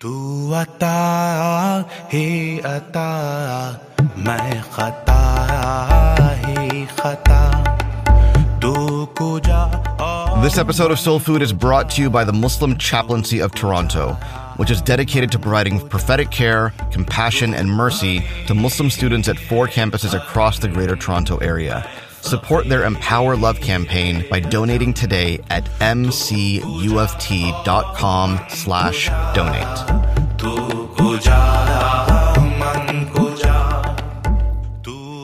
[0.00, 0.88] तू अता
[2.12, 2.26] हे
[2.70, 3.04] अता
[4.26, 5.14] मैं खता
[6.42, 7.38] हे खता
[8.62, 8.74] तू
[9.20, 9.62] कुजा
[10.42, 14.12] This episode of Soul Food is brought to you by the Muslim Chaplaincy of Toronto,
[14.58, 19.66] which is dedicated to providing prophetic care, compassion, and mercy to Muslim students at four
[19.66, 21.88] campuses across the Greater Toronto Area.
[22.26, 26.10] Support their Empower Love campaign by donating today at mcuft.com
[28.48, 29.76] slash donate.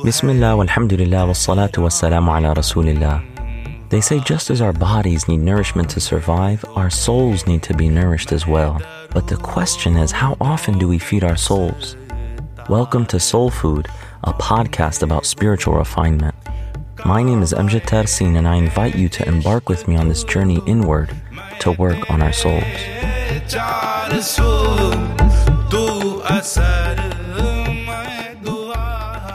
[0.04, 3.20] Bismillah, walhamdulillah, wassalatu wassalamu ala rasulillah.
[3.88, 7.88] They say just as our bodies need nourishment to survive, our souls need to be
[7.88, 8.80] nourished as well.
[9.10, 11.96] But the question is, how often do we feed our souls?
[12.68, 13.88] Welcome to Soul Food,
[14.22, 16.36] a podcast about spiritual refinement.
[17.04, 20.22] My name is Amjad Tarsin, and I invite you to embark with me on this
[20.22, 21.10] journey inward
[21.58, 22.62] to work on our souls.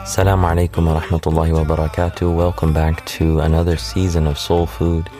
[0.08, 2.34] Assalamu alaikum wa rahmatullahi wa barakatuh.
[2.34, 5.10] Welcome back to another season of Soul Food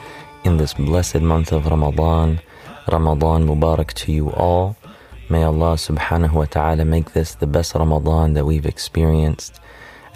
[0.44, 2.40] in this blessed month of Ramadan.
[2.90, 4.74] Ramadan Mubarak to you all.
[5.28, 9.60] May Allah subhanahu wa ta'ala make this the best Ramadan that we've experienced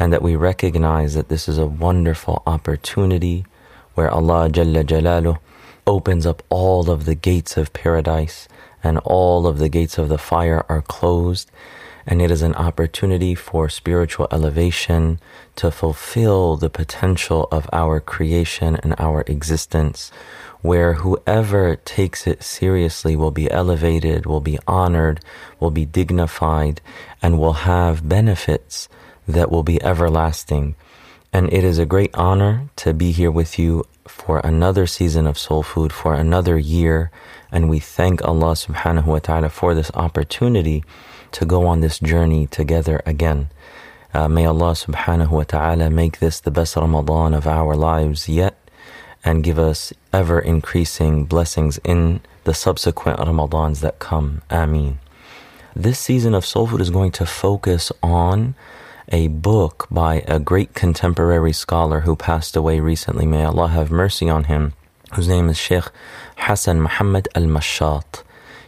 [0.03, 3.47] and that we recognize that this is a wonderful opportunity
[3.95, 5.39] where Allah Jalla
[5.87, 8.49] opens up all of the gates of paradise
[8.83, 11.53] and all of the gates of the fire are closed.
[12.05, 15.21] And it is an opportunity for spiritual elevation
[15.55, 20.11] to fulfill the potential of our creation and our existence,
[20.63, 25.21] where whoever takes it seriously will be elevated, will be honored,
[25.61, 26.81] will be dignified,
[27.23, 28.89] and will have benefits
[29.27, 30.75] that will be everlasting.
[31.33, 35.39] And it is a great honor to be here with you for another season of
[35.39, 37.11] Soul Food, for another year.
[37.51, 40.85] And we thank Allah subhanahu wa ta'ala for this opportunity
[41.33, 43.49] to go on this journey together again.
[44.13, 48.59] Uh, may Allah subhanahu wa ta'ala make this the best Ramadan of our lives yet
[49.25, 54.43] and give us ever increasing blessings in the subsequent Ramadans that come.
[54.51, 54.99] Ameen.
[55.75, 58.55] This season of Soul Food is going to focus on
[59.09, 63.27] a book by a great contemporary scholar who passed away recently.
[63.27, 64.75] May Allah have mercy on him,
[65.15, 65.85] whose name is Sheikh
[66.37, 68.23] Hassan Muhammad al Mashat.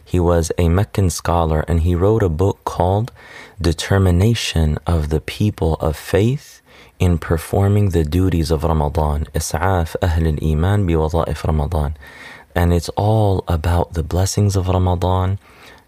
[0.04, 3.12] He was a Meccan scholar and he wrote a book called
[3.60, 6.62] Determination of the People of Faith
[6.98, 9.26] in Performing the Duties of Ramadan.
[9.34, 11.96] Is'af Ahl al-Iman bi Wada'if Ramadan.
[12.54, 15.38] And it's all about the blessings of Ramadan,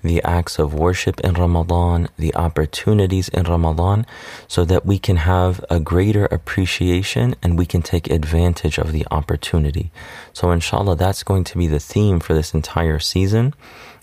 [0.06, 4.06] the acts of worship in Ramadan, the opportunities in Ramadan,
[4.48, 9.06] so that we can have a greater appreciation and we can take advantage of the
[9.10, 9.90] opportunity.
[10.32, 13.54] So, inshallah, that's going to be the theme for this entire season.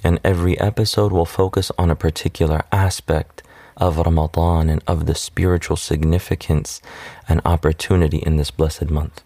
[0.04, 3.42] And every episode will focus on a particular aspect
[3.78, 6.82] of Ramadan and of the spiritual significance
[7.28, 9.24] and opportunity in this blessed month.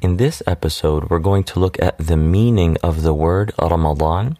[0.00, 4.36] In this episode, we're going to look at the meaning of the word Ramadan.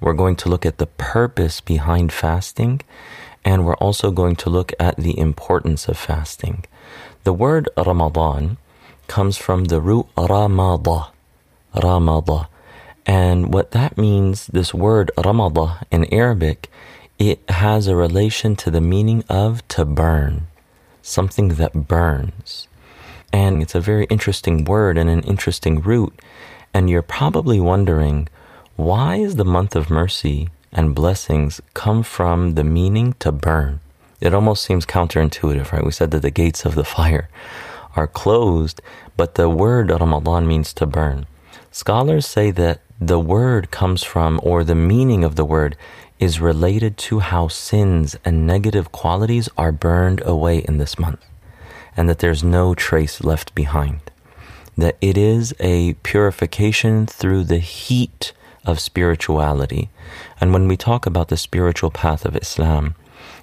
[0.00, 2.82] We're going to look at the purpose behind fasting.
[3.44, 6.64] And we're also going to look at the importance of fasting.
[7.24, 8.58] The word Ramadan
[9.06, 11.08] comes from the root Ramada.
[11.82, 12.48] Ramada.
[13.06, 16.70] And what that means, this word Ramada in Arabic,
[17.18, 20.46] it has a relation to the meaning of to burn,
[21.02, 22.68] something that burns.
[23.32, 26.12] And it's a very interesting word and an interesting root.
[26.74, 28.28] And you're probably wondering,
[28.78, 33.80] why is the month of mercy and blessings come from the meaning to burn?
[34.20, 35.84] It almost seems counterintuitive, right?
[35.84, 37.28] We said that the gates of the fire
[37.96, 38.80] are closed,
[39.16, 41.26] but the word Ramadan means to burn.
[41.72, 45.76] Scholars say that the word comes from, or the meaning of the word
[46.20, 51.24] is related to how sins and negative qualities are burned away in this month,
[51.96, 54.02] and that there's no trace left behind.
[54.76, 58.32] That it is a purification through the heat
[58.68, 59.88] of spirituality.
[60.40, 62.94] And when we talk about the spiritual path of Islam,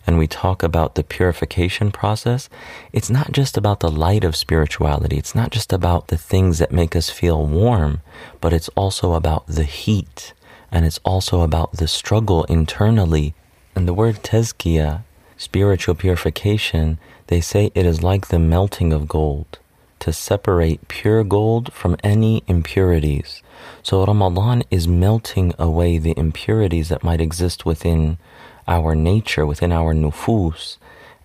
[0.07, 2.47] and we talk about the purification process,
[2.93, 5.17] it's not just about the light of spirituality.
[5.17, 8.01] It's not just about the things that make us feel warm,
[8.39, 10.33] but it's also about the heat.
[10.71, 13.33] And it's also about the struggle internally.
[13.75, 15.03] And the word tezkiyah,
[15.37, 19.57] spiritual purification, they say it is like the melting of gold
[20.05, 23.41] to separate pure gold from any impurities.
[23.81, 28.19] So Ramadan is melting away the impurities that might exist within
[28.67, 30.77] our nature, within our nufus,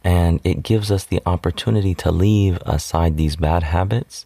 [0.02, 4.24] and it gives us the opportunity to leave aside these bad habits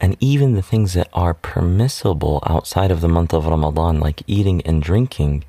[0.00, 4.62] and even the things that are permissible outside of the month of Ramadan, like eating
[4.62, 5.42] and drinking.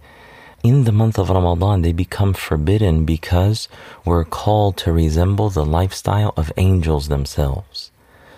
[0.63, 3.67] in the month of Ramadan, they become forbidden because
[4.03, 7.90] we're called to resemble the lifestyle of angels themselves.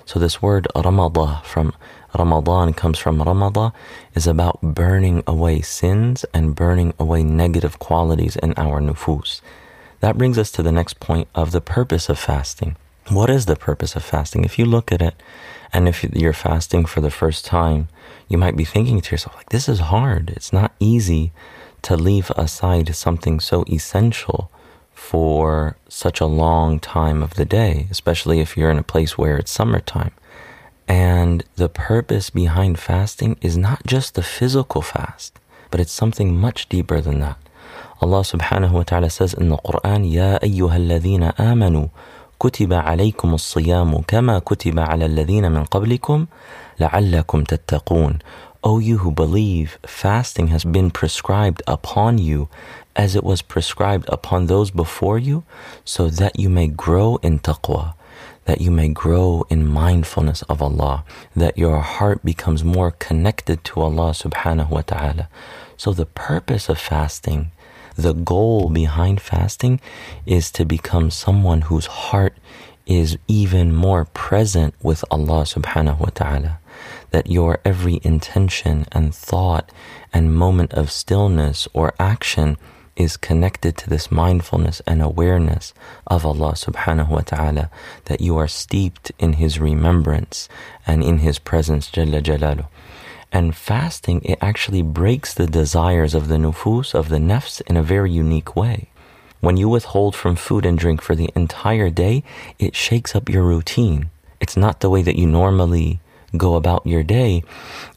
[0.06, 1.74] So this word Ramadan from
[2.18, 3.72] Ramadan comes from Ramadan
[4.14, 9.42] is about burning away sins and burning away negative qualities in our nufus.
[10.02, 12.76] That brings us to the next point of the purpose of fasting.
[13.10, 14.44] What is the purpose of fasting?
[14.44, 15.16] If you look at it,
[15.74, 17.88] and if you're fasting for the first time,
[18.28, 20.30] you might be thinking to yourself, like, this is hard.
[20.30, 21.32] It's not easy
[21.82, 24.52] to leave aside something so essential
[24.93, 29.39] for such a long time of the day, especially if you're in a place where
[29.39, 30.13] it's summertime.
[30.87, 35.39] And the purpose behind fasting is not just the physical fast,
[35.71, 37.39] but it's something much deeper than that.
[38.01, 41.89] Allah subhanahu wa ta'ala says in the Quran, Ya أيها الذين آمنوا
[42.41, 46.27] كتب عليكم الصيام كما كتب على الذين من قبلكم
[46.81, 48.19] لعلكم تتقون.
[48.65, 52.49] O you who believe, fasting has been prescribed upon you
[52.96, 55.44] as it was prescribed upon those before you,
[55.84, 57.96] so that you may grow in taqwa
[58.46, 61.06] that you may grow in mindfulness of Allah,
[61.36, 65.30] that your heart becomes more connected to Allah subhanahu wa ta'ala.
[65.78, 67.52] So the purpose of fasting,
[67.96, 69.80] the goal behind fasting
[70.26, 72.36] is to become someone whose heart
[72.86, 76.60] is even more present with Allah subhanahu wa ta'ala.
[77.12, 79.72] That your every intention and thought
[80.12, 82.58] and moment of stillness or action
[82.96, 85.74] is connected to this mindfulness and awareness
[86.08, 87.70] of Allah subhanahu wa ta'ala,
[88.06, 90.50] that you are steeped in His remembrance
[90.86, 92.68] and in His presence, Jalla Jalalu.
[93.32, 97.84] And fasting, it actually breaks the desires of the nufus, of the nafs, in a
[97.84, 98.90] very unique way.
[99.40, 102.24] When you withhold from food and drink for the entire day,
[102.60, 104.12] it shakes up your routine.
[104.40, 106.00] It's not the way that you normally
[106.38, 107.44] go about your day.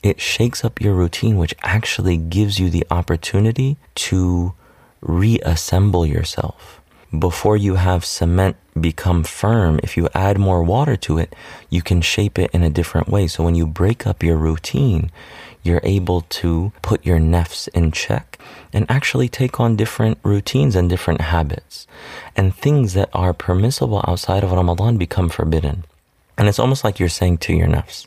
[0.02, 3.76] It shakes up your routine, which actually gives you the opportunity
[4.06, 4.54] to
[5.00, 6.80] reassemble yourself.
[7.16, 11.34] Before you have cement become firm, if you add more water to it,
[11.70, 13.26] you can shape it in a different way.
[13.26, 15.10] So when you break up your routine,
[15.62, 18.38] you're able to put your nafs in check
[18.72, 21.86] and actually take on different routines and different habits.
[22.36, 25.84] And things that are permissible outside of Ramadan become forbidden.
[26.36, 28.06] And it's almost like you're saying to your nafs,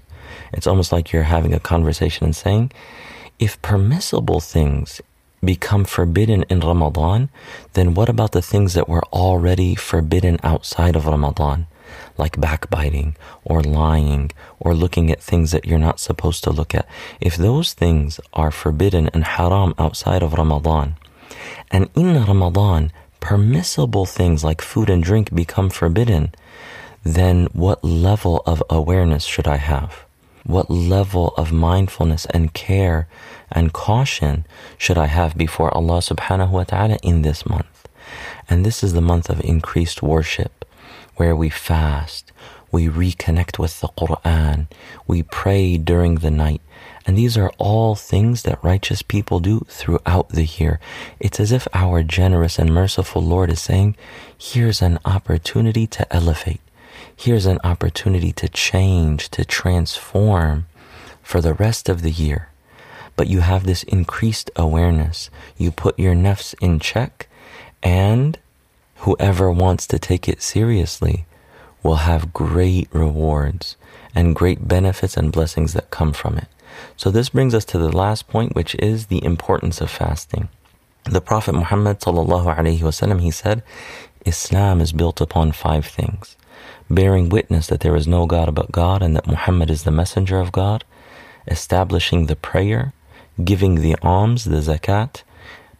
[0.53, 2.71] it's almost like you're having a conversation and saying,
[3.39, 5.01] if permissible things
[5.43, 7.29] become forbidden in Ramadan,
[7.73, 11.67] then what about the things that were already forbidden outside of Ramadan?
[12.17, 16.87] Like backbiting or lying or looking at things that you're not supposed to look at.
[17.19, 20.97] If those things are forbidden and haram outside of Ramadan,
[21.71, 26.33] and in Ramadan, permissible things like food and drink become forbidden,
[27.03, 30.05] then what level of awareness should I have?
[30.43, 33.07] What level of mindfulness and care
[33.51, 34.45] and caution
[34.77, 37.87] should I have before Allah subhanahu wa ta'ala in this month?
[38.49, 40.65] And this is the month of increased worship
[41.15, 42.31] where we fast,
[42.71, 44.67] we reconnect with the Quran,
[45.05, 46.61] we pray during the night.
[47.05, 50.79] And these are all things that righteous people do throughout the year.
[51.19, 53.95] It's as if our generous and merciful Lord is saying,
[54.37, 56.61] here's an opportunity to elevate.
[57.15, 60.67] Here's an opportunity to change, to transform
[61.23, 62.49] for the rest of the year
[63.19, 65.29] but you have this increased awareness.
[65.57, 67.27] You put your nafs in check,
[67.83, 68.39] and
[69.03, 71.25] whoever wants to take it seriously
[71.83, 73.75] will have great rewards
[74.15, 76.47] and great benefits and blessings that come from it.
[76.95, 80.47] So this brings us to the last point, which is the importance of fasting.
[81.03, 83.63] The Prophet Muhammad wasallam he said,
[84.25, 86.37] Islam is built upon five things:
[86.89, 90.39] bearing witness that there is no God but God and that Muhammad is the messenger
[90.39, 90.85] of God,
[91.47, 92.93] establishing the prayer,
[93.43, 95.23] giving the alms, the zakat,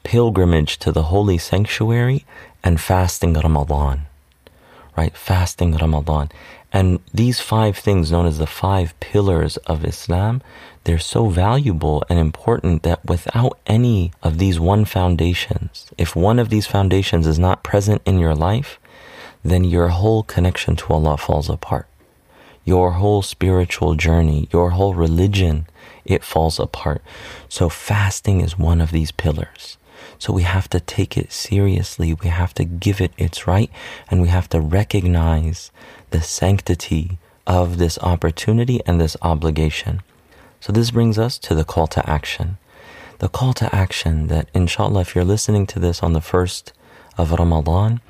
[0.03, 2.25] pilgrimage to the holy sanctuary,
[2.63, 4.07] and fasting Ramadan.
[4.97, 5.15] Right?
[5.15, 6.29] Fasting Ramadan.
[6.71, 10.41] And these five things, known as the five pillars of Islam,
[10.83, 16.49] they're so valuable and important that without any of these one foundations, if one of
[16.49, 18.79] these foundations is not present in your life,
[19.43, 21.87] then your whole connection to Allah falls apart.
[22.65, 25.65] Your whole spiritual journey, your whole religion
[26.05, 27.01] it falls apart.
[27.47, 29.77] So fasting is one of these pillars.
[30.17, 32.13] So we have to take it seriously.
[32.13, 33.71] We have to give it its right
[34.09, 35.71] and we have to recognize
[36.11, 40.01] the sanctity of this opportunity and this obligation.
[40.59, 42.57] So this brings us to the call to action.
[43.19, 46.73] The call to action that inshallah, if you're listening to this on the first
[47.17, 48.01] of Ramadan,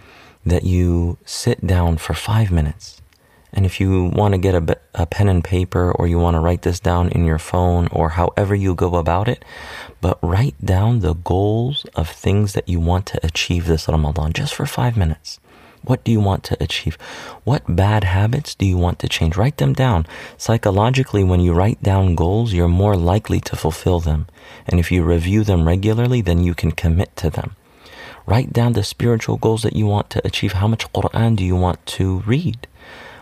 [0.45, 3.01] that you sit down for five minutes
[3.51, 6.39] and if you want to get a, a, pen and paper or you want to
[6.39, 9.43] write this down in your phone or however you go about it,
[10.01, 14.53] but write down the goals of things that you want to achieve this Ramadan just
[14.53, 15.39] for five minutes.
[15.83, 16.95] What do you want to achieve?
[17.45, 19.37] What bad habits do you want to change?
[19.37, 20.05] Write them down.
[20.37, 24.27] Psychologically, when you write down goals, you're more likely to fulfill them.
[24.67, 27.55] And if you review them regularly, then you can commit to them.
[28.25, 30.53] Write down the spiritual goals that you want to achieve.
[30.53, 32.67] How much Quran do you want to read?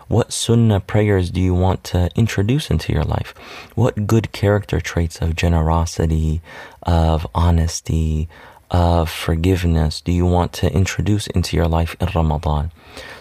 [0.08, 3.34] What sunnah prayers do you want to introduce into your life?
[3.74, 6.40] What good character traits of generosity,
[6.82, 8.26] of honesty,
[8.70, 12.72] of forgiveness do you want to introduce into your life in Ramadan?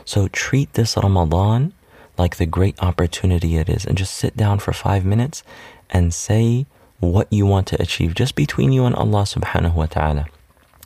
[0.06, 1.74] So treat this Ramadan
[2.18, 5.44] like the great opportunity it is and just sit down for five minutes
[5.90, 6.68] and say
[7.00, 10.28] what you want to achieve just between you and Allah subhanahu wa ta'ala.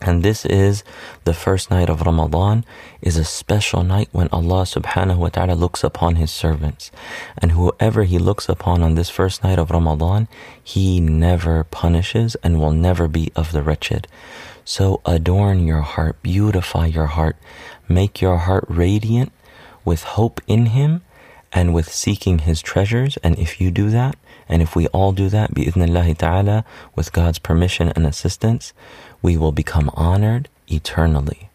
[0.01, 0.84] And this is
[1.25, 2.65] the first night of Ramadan
[3.01, 6.89] is a special night when Allah subhanahu wa ta'ala looks upon his servants.
[7.38, 10.27] And whoever he looks upon on this first night of Ramadan,
[10.63, 14.08] he never punishes and will never be of the wretched.
[14.65, 17.36] So adorn your heart, beautify your heart,
[17.88, 19.31] make your heart radiant
[19.86, 21.01] with hope in him
[21.53, 23.17] and with seeking his treasures.
[23.17, 24.15] And if you do that,
[24.50, 26.65] and if we all do that, bi'idhnillahi ta'ala,
[26.96, 28.74] with God's permission and assistance,
[29.22, 31.50] we will become honored eternally.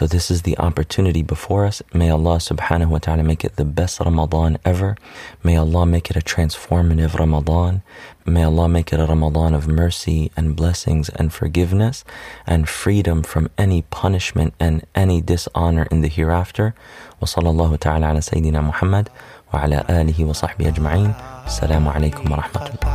[0.00, 1.82] So this is the opportunity before us.
[1.92, 4.96] May Allah subhanahu wa ta'ala make it the best Ramadan ever.
[5.44, 7.82] May Allah make it a transformative Ramadan.
[8.24, 12.02] May Allah make it a Ramadan of mercy and blessings and forgiveness
[12.46, 16.74] and freedom from any punishment and any dishonor in the hereafter.
[17.20, 19.10] Wa sallallahu ta'ala ala Sayyidina Muhammad
[19.52, 21.12] wa ala alihi wa sahbihi ajma'in.
[21.44, 22.88] Assalamu alaikum wa rahmatullah.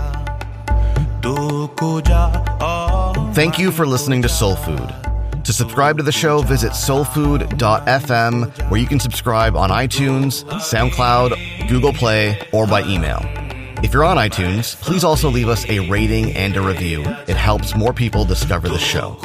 [3.36, 5.15] Thank you for listening to Soul Food.
[5.46, 11.94] To subscribe to the show, visit soulfood.fm, where you can subscribe on iTunes, SoundCloud, Google
[11.94, 13.20] Play, or by email.
[13.84, 17.02] If you're on iTunes, please also leave us a rating and a review.
[17.28, 19.20] It helps more people discover the show.